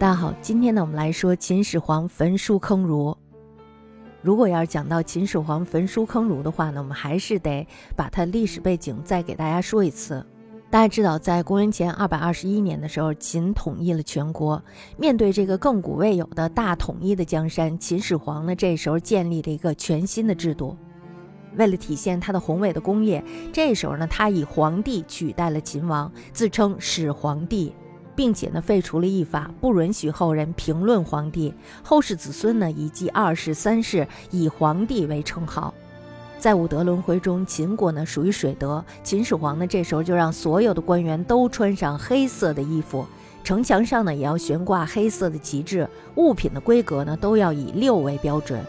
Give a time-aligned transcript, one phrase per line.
[0.00, 3.14] 大家好，今天呢，我们来说秦始皇焚书坑儒。
[4.22, 10.24] 如果要是讲到秦始皇焚书坑儒的话呢，我们还是得把他历史背景再给大家说一次。
[10.70, 14.64] 大家知道，在公元前二百二十一年的时候，秦统一了全国。
[14.96, 20.74] 面对这个亘古未有的大统一的江山，秦始皇呢，这时候建立了一个全新的制度。
[21.56, 23.22] 为了体现他的宏伟的功业，
[23.52, 27.74] 这时候呢，他以皇帝取代了秦王，自称始皇帝。
[28.20, 31.54] 并且呢，废除了一法，不允许后人评论皇帝。
[31.82, 35.72] 后世子孙呢，以继二世、三世，以皇帝为称号。
[36.38, 38.84] 在五德轮回中，秦国呢属于水德。
[39.02, 43.06] 秦始皇呢，这时候就让所有的官员都穿上黑色的衣服，
[43.42, 48.62] 城墙上呢也要悬挂黑色的旗帜，物品的规格呢都要以六为标准：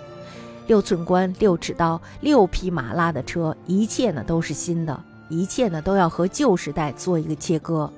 [0.67, 4.97] 六寸棺、六尺刀、六匹马拉的车，一切呢都是新的，
[5.27, 7.91] 一切呢都要和旧时代做一个切割。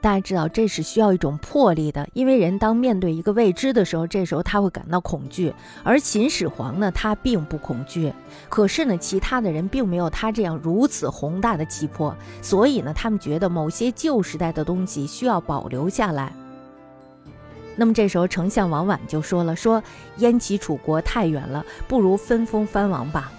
[0.00, 5.52] 大家知道，这是需要一种魄力的，因为人当面对一个未知的时候，这时候他会感到恐惧。
[5.82, 8.12] 而秦始皇呢，他并不恐惧，
[8.48, 16.32] 可是呢，其他的人并没有他这样如此宏大的气魄，所以呢，他们觉得某些旧时代的东西需要保留下来。
[17.76, 19.82] 那么这时候，丞相王绾就说了：“说
[20.16, 23.32] 燕齐楚国太远了，不如分封藩王吧。”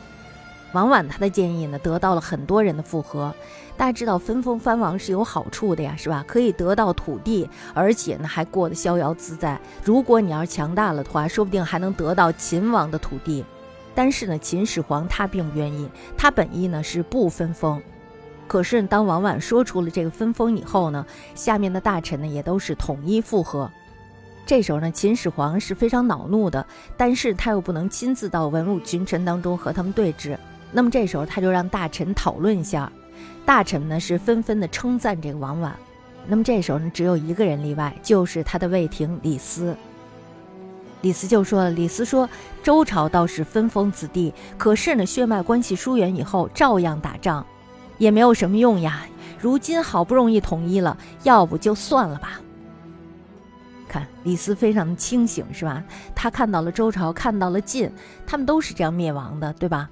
[0.74, 3.34] 王绾他的建议呢，得到了很多人的附和。
[3.76, 6.24] 大家知道分封藩王是有好处的呀，是吧？
[6.28, 9.60] 可以得到土地，而且呢还过得逍遥自在。
[9.84, 13.44] 如果你要是强大了的话，说不定还能得到秦王的土地。
[13.94, 17.82] 但是呢，秦始皇他并不愿意，他本意呢是不分封。
[18.48, 23.70] 可是当王绾说出了这个分封以后呢，下面的大臣呢也都是统一附和。
[24.46, 30.38] 这时候呢，秦始皇是非常恼怒的，但是他又不能亲自到文武群臣当中和他们对峙。
[30.72, 32.92] 那么这时候他就让大臣讨论一下。
[33.46, 35.72] 大臣呢是纷纷的称赞这个王绾，
[36.28, 39.76] 那么这时候呢，只有一个人例外，就是他的魏廷李斯。
[41.02, 42.30] 李斯就说：“李斯说，
[42.62, 47.44] 周朝倒是分封子弟，可是呢，血脉关系疏远以后，照样打仗，
[47.98, 49.04] 也没有什么用呀。
[49.40, 52.40] 如今好不容易统一了，要不就算了吧。”
[53.90, 55.84] 看，李斯非常的清醒，是吧？
[56.14, 57.92] 他看到了周朝，看到了晋，
[58.28, 59.90] 他们都是这样灭亡的，对吧？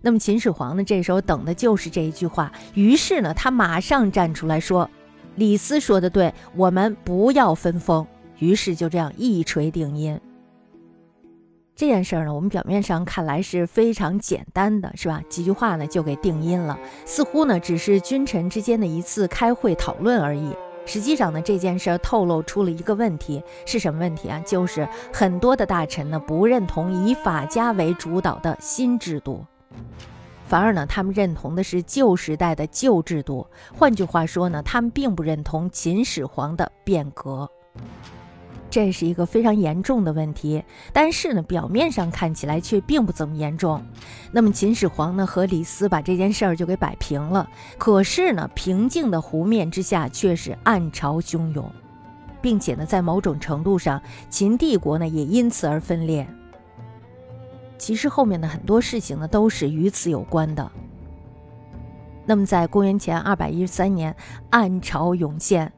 [0.00, 0.84] 那么秦始皇呢？
[0.84, 2.52] 这时候等的就是这一句话。
[2.74, 4.88] 于是呢，他马上站出来说
[5.34, 8.06] ：“李斯说的对，我们不要分封。”
[8.38, 10.20] 于是就这样一锤定音。
[11.74, 15.20] 这件事儿呢，我们表面上看来是非常简单的，是吧？
[15.28, 20.52] 几句话呢就给定音了，似乎呢只是君臣之间的一次开会讨论而已。
[20.86, 24.40] 实际上呢，这件事儿透露出了一个问题，是什么问题啊？
[24.46, 29.44] 就是很多的大臣呢不认同以法家为主导的新制度。
[30.46, 33.46] 反而呢，他们认同的是旧时代的旧制度。
[33.74, 37.48] 换句话说呢，他们并不认同秦始皇的变革。
[38.70, 40.62] 这是一个非常严重的问题。
[40.92, 43.82] 但是呢，表面上看起来却并不怎么严重。
[44.32, 47.48] 那么秦始皇呢和李斯把这件事儿就给摆平了。
[47.76, 51.70] 可是呢，平静的湖面之下却是暗潮汹涌，
[52.40, 54.00] 并且呢，在某种程度上，
[54.30, 56.26] 秦帝国呢也因此而分裂。
[57.78, 60.70] 其实后面的很多事情呢，都是与此有关的。
[62.26, 64.14] 那么，在公元前二百一十三年，
[64.50, 65.72] 暗潮涌现，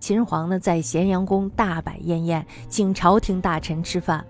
[0.00, 4.22] 秦始皇呢在咸阳宫大摆宴宴，请朝廷大臣吃饭。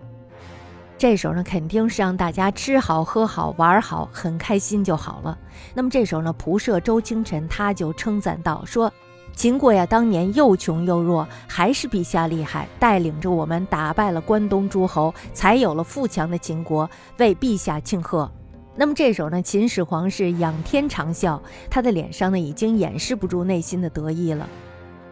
[0.97, 5.37] 这时候呢，肯定是让大家吃好喝好玩好，很开心就好了。
[5.75, 8.93] 那么这时候呢，仆射周清晨他就称赞道说。
[9.35, 18.31] 秦国呀，当年又穷又弱，还是陛下厉害，带领着我们打败了关东诸侯，才有了富强的秦国，为陛下庆贺。
[18.77, 24.49] 那么这时候呢，秦始皇是仰天长啸，他的脸上呢已经掩饰不住内心的得意了。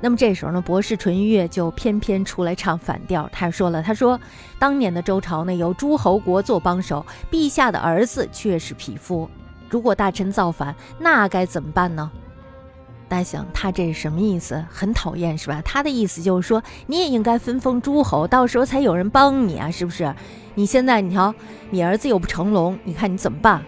[0.01, 4.19] 那么这时候呢，博士淳于越就偏偏出来唱反调，他说了，他说
[4.59, 9.29] 当年的周朝呢，有诸侯国做帮手，陛下的儿子却是匹夫，
[9.69, 12.11] 如果大臣造反，那该怎么办呢？
[13.13, 14.65] 大家想，他这是什么意思？
[14.71, 15.61] 很讨厌是吧？
[15.63, 20.15] 他的意思就是说，你也应该分封诸侯，到时候才有人帮你啊，是不是？
[20.55, 21.35] 你现在你瞧，
[21.69, 23.63] 你儿子又不成龙，你看你怎么办？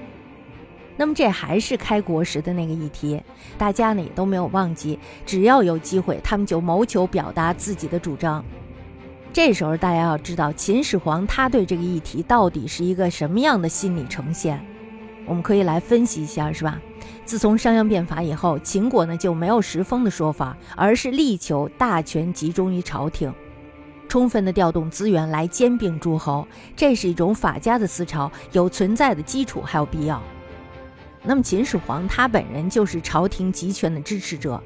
[0.96, 3.22] 那么这还是开国时的那个议题，
[3.58, 8.42] 大家呢也都没有忘记，只要有机会，他们就谋求表达自己的主张。
[9.30, 14.64] 这时候大家要知道，秦始皇他对这个议题到底是一个什么样的心理呈现？
[15.26, 16.80] 我们可以来分析一下，是吧？
[17.24, 23.32] 自从商鞅变法以后，秦国呢就没有十封的说法，而是力求大权集中于朝廷，
[24.08, 26.46] 充分的调动资源来兼并诸侯。
[26.76, 30.22] 这是一种法家的思潮，有存在的基础，还有必要。
[31.22, 34.62] 那么秦始皇他本人就是朝廷集权的支持者，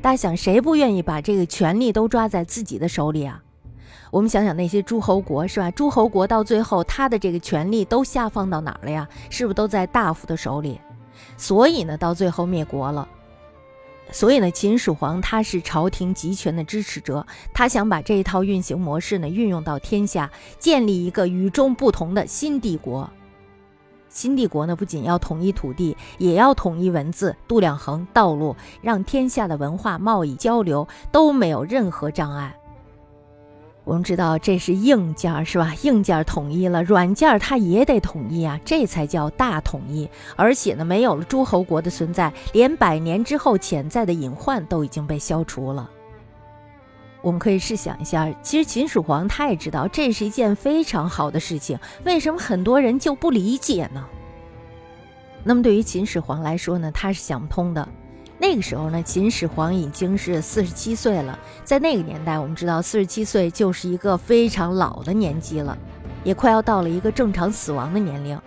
[0.00, 3.42] 大家想谁不愿意把这个权力都抓在自己的手里啊？
[4.10, 5.70] 我们想想那些诸侯国是吧？
[5.70, 9.08] 诸侯国到最后，他的这个权力都下放到哪儿了呀？
[9.30, 10.80] 是不是都在大夫的手里？
[11.36, 13.06] 所以呢，到最后灭国了。
[14.10, 23.08] 所以呢，秦始皇他是朝廷集权的支持者，他想把这一套运行模式呢运用到天下，建立一个与众不同的新帝国。
[24.08, 32.56] 新帝国呢，不仅要统一土地，也要统一文字、度量衡、道路，让天下的文化贸易交流都没有任何障碍。
[33.88, 35.74] 我们知道这是硬件是吧？
[35.80, 40.06] 硬件统一了，软件它也得统一啊，这才叫大统一。
[40.36, 45.88] 而且呢，没有了诸侯国的存在，连百年之后潜在的隐患都已经被消除了。
[47.22, 54.04] 我们可以试想一下，其实秦始皇他也知道这是一件非常好的事情，为什么很多人就不理解呢？
[55.44, 57.88] 那么对于秦始皇来说呢，他是想不通的。
[58.40, 61.36] 那个时候呢，秦始皇已经是四十七岁了。
[61.64, 65.76] 在那个年代，我们知道四十七岁就是一个非常老的年纪了，
[66.22, 68.40] 也快要到了一个正常死亡的年龄。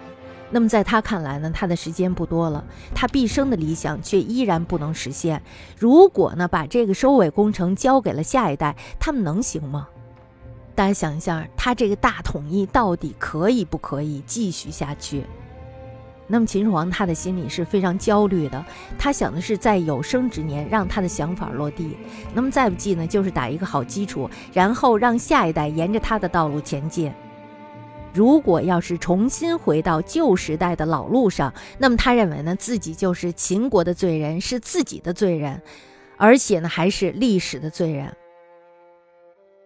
[0.49, 2.63] 那么在他看来呢，他的时间不多了，
[2.95, 5.41] 他毕生的理想却依然不能实现。
[5.77, 9.87] 如果呢，把这个收尾工程交给了下一代，他们能行吗？
[10.73, 15.25] 大家想一下，他这个大统一到底可以不可以继续下去？
[16.31, 18.65] 那么秦始皇他的心里是非常焦虑的，
[18.97, 21.97] 他想的是在有生之年让他的想法落地。
[22.33, 27.11] 那么再不济呢，就是打一个好基础，然后让下一代沿着他的道路前进。
[28.13, 35.61] 如果要是重新回到旧时代的老路上，那么他认为呢，自己就是秦国的罪人，是自己的罪人，
[36.15, 38.09] 而且呢，还是历史的罪人。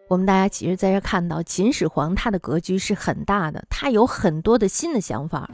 [0.07, 5.49] 我们大家其实在这看到，秦始皇他的格局是很大的，他有很多的新的想法。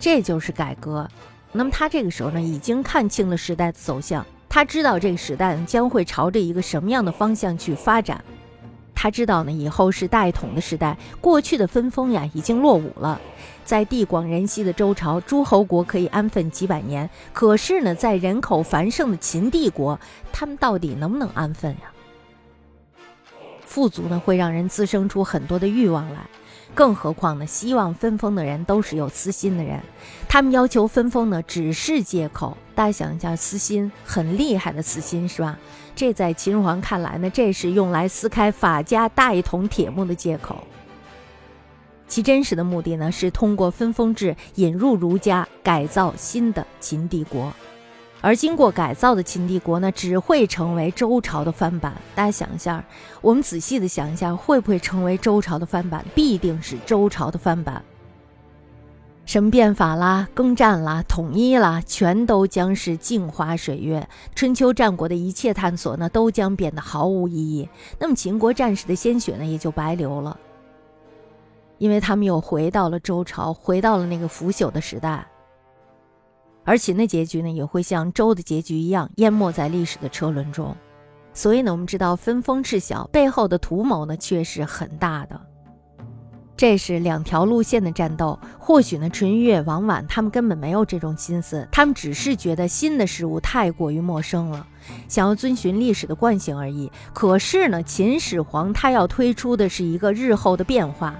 [0.00, 1.06] 这就是改革。
[1.52, 8.24] 那么他这个时候呢，已经看清了时代的走向，他知道这个时代将会朝着一个什么样的方向去发展。
[8.94, 13.20] 他知道呢，以后是大一统的时代，过去的分封呀已经落伍了。
[13.64, 19.98] 在地广人稀的周朝，诸侯国可以安分几百年；可是呢，在人口繁盛的秦帝国，
[20.32, 21.92] 他们到底能不能安分呀？
[23.64, 26.20] 富足呢，会让人滋生出很多的欲望来。
[26.74, 27.46] 更何况呢？
[27.46, 29.80] 希望分封的人都是有私心的人，
[30.28, 32.56] 他们要求分封呢，只是借口。
[32.74, 35.58] 大家想一下，私心很厉害的私心是吧？
[35.94, 40.56] 这在秦始皇看来呢，这是用来撕开法家大一统铁幕的借口。
[42.08, 47.52] 其真实的目的呢，是通过分封制引入儒家，改造新的秦帝国。
[48.22, 51.94] 而经过改造的秦帝国呢，只会成为周朝的翻版。
[52.14, 52.84] 大家想一下，
[53.22, 56.04] 我们仔细的想一下，会不会成为周朝的翻版？
[56.14, 57.82] 必定是周朝的翻版。
[59.24, 64.08] 什么变法啦、更战啦、统一啦，全都将是镜花水月。
[64.34, 67.68] 春秋战国的一切探索呢，都将变得毫无意义。
[67.98, 70.36] 那么秦国战士的鲜血呢，也就白流了，
[71.78, 75.24] 因为他们又回到了周朝，回到了那个腐朽的时代。
[76.64, 80.76] 而秦的结局呢，也会像周的结局一样，淹没在历史的车轮中。
[81.32, 85.40] 所以呢，我们知道分封赤小背后的图谋呢，却是很大的。
[86.56, 88.38] 这是两条路线的战斗。
[88.58, 94.66] 或许呢，淳于越、王绾他们根本没有这种心思，他们只是觉得新的事物太过于陌生了，
[95.08, 96.92] 想要遵循历史的惯性而已。
[97.14, 101.14] 可是呢，秦始皇他要推出的是一个日后的变化。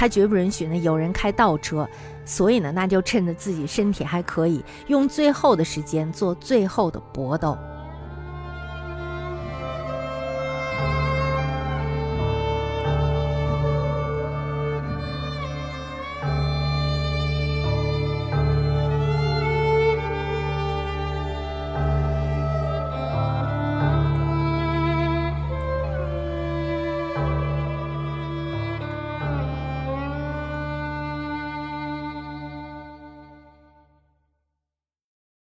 [0.00, 1.86] 他绝不允许呢有人开倒车，
[2.24, 7.54] 所以呢，那就趁着自己身体还可以，用最后的时间做最后的搏斗。